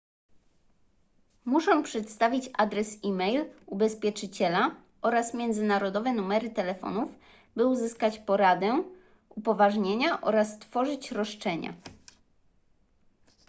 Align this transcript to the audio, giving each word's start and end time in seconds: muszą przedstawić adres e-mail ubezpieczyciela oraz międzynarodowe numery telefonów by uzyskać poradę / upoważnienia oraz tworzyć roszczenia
muszą 1.45 1.83
przedstawić 1.83 2.49
adres 2.57 2.97
e-mail 3.05 3.45
ubezpieczyciela 3.65 4.75
oraz 5.01 5.33
międzynarodowe 5.33 6.13
numery 6.13 6.49
telefonów 6.49 7.11
by 7.55 7.65
uzyskać 7.67 8.19
poradę 8.19 8.83
/ 9.05 9.35
upoważnienia 9.39 10.21
oraz 10.21 10.59
tworzyć 10.59 11.11
roszczenia 11.11 11.73